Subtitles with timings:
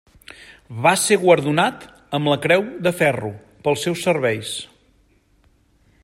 [0.85, 1.85] Va ser guardonat
[2.19, 3.31] amb la Creu de Ferro
[3.67, 4.55] pels seus serveis.